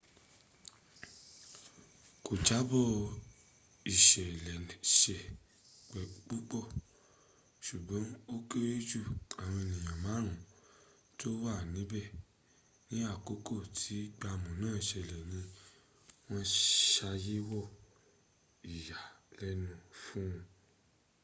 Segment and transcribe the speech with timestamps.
[2.23, 2.85] kò jábọ̀
[3.93, 5.15] ìṣeléṣe
[6.27, 6.63] púpọ̀
[7.65, 9.01] ṣùgbọ́n ó kéré jù
[9.43, 10.39] àwọn ènìyàn márùn
[11.19, 12.05] tó wà níbẹ̀
[12.89, 15.39] ní àkókò tí gbàmù náà ṣẹlẹ̀ ní
[16.29, 16.45] wọ́n
[16.91, 17.61] ṣàyẹ̀wò
[18.73, 19.69] ìyàlẹ́nu
[20.03, 20.31] fún